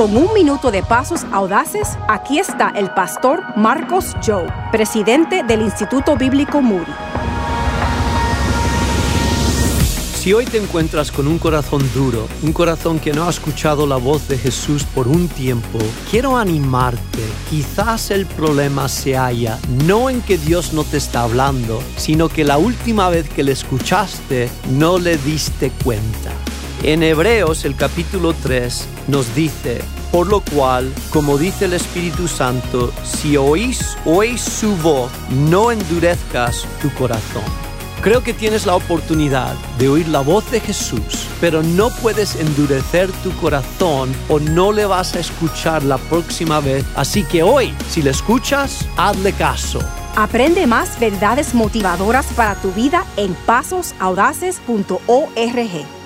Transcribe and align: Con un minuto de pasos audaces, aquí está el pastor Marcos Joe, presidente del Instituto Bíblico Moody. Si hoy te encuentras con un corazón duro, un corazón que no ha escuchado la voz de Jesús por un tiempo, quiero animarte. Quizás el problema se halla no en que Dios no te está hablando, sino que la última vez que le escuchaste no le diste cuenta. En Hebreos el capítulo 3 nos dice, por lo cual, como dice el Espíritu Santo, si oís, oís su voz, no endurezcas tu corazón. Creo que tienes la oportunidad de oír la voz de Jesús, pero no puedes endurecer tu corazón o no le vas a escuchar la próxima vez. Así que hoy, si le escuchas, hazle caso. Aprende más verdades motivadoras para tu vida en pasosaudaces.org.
Con 0.00 0.16
un 0.16 0.32
minuto 0.32 0.70
de 0.70 0.82
pasos 0.82 1.26
audaces, 1.30 1.98
aquí 2.08 2.38
está 2.38 2.70
el 2.70 2.90
pastor 2.94 3.42
Marcos 3.54 4.16
Joe, 4.24 4.46
presidente 4.72 5.42
del 5.42 5.60
Instituto 5.60 6.16
Bíblico 6.16 6.62
Moody. 6.62 6.90
Si 10.14 10.32
hoy 10.32 10.46
te 10.46 10.56
encuentras 10.56 11.12
con 11.12 11.26
un 11.26 11.38
corazón 11.38 11.82
duro, 11.92 12.26
un 12.42 12.54
corazón 12.54 12.98
que 12.98 13.12
no 13.12 13.26
ha 13.26 13.28
escuchado 13.28 13.86
la 13.86 13.96
voz 13.96 14.26
de 14.26 14.38
Jesús 14.38 14.84
por 14.84 15.06
un 15.06 15.28
tiempo, 15.28 15.78
quiero 16.10 16.38
animarte. 16.38 17.22
Quizás 17.50 18.10
el 18.10 18.24
problema 18.24 18.88
se 18.88 19.18
halla 19.18 19.58
no 19.84 20.08
en 20.08 20.22
que 20.22 20.38
Dios 20.38 20.72
no 20.72 20.84
te 20.84 20.96
está 20.96 21.24
hablando, 21.24 21.82
sino 21.98 22.30
que 22.30 22.44
la 22.44 22.56
última 22.56 23.10
vez 23.10 23.28
que 23.28 23.42
le 23.42 23.52
escuchaste 23.52 24.48
no 24.70 24.98
le 24.98 25.18
diste 25.18 25.70
cuenta. 25.84 26.32
En 26.82 27.02
Hebreos 27.02 27.66
el 27.66 27.76
capítulo 27.76 28.32
3 28.32 28.88
nos 29.08 29.34
dice, 29.34 29.82
por 30.10 30.28
lo 30.28 30.40
cual, 30.40 30.90
como 31.10 31.36
dice 31.36 31.66
el 31.66 31.74
Espíritu 31.74 32.26
Santo, 32.26 32.90
si 33.04 33.36
oís, 33.36 33.98
oís 34.06 34.40
su 34.40 34.74
voz, 34.76 35.10
no 35.28 35.70
endurezcas 35.70 36.66
tu 36.80 36.90
corazón. 36.94 37.44
Creo 38.00 38.22
que 38.22 38.32
tienes 38.32 38.64
la 38.64 38.76
oportunidad 38.76 39.54
de 39.78 39.90
oír 39.90 40.08
la 40.08 40.20
voz 40.20 40.50
de 40.50 40.58
Jesús, 40.58 41.26
pero 41.38 41.62
no 41.62 41.90
puedes 41.90 42.34
endurecer 42.36 43.12
tu 43.22 43.30
corazón 43.32 44.10
o 44.30 44.40
no 44.40 44.72
le 44.72 44.86
vas 44.86 45.14
a 45.14 45.20
escuchar 45.20 45.82
la 45.82 45.98
próxima 45.98 46.60
vez. 46.60 46.86
Así 46.96 47.24
que 47.24 47.42
hoy, 47.42 47.74
si 47.90 48.00
le 48.00 48.08
escuchas, 48.08 48.88
hazle 48.96 49.34
caso. 49.34 49.80
Aprende 50.16 50.66
más 50.66 50.98
verdades 50.98 51.54
motivadoras 51.54 52.24
para 52.32 52.54
tu 52.54 52.72
vida 52.72 53.04
en 53.18 53.34
pasosaudaces.org. 53.44 55.99